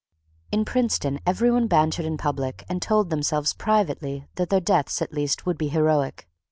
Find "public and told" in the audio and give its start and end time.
2.17-3.11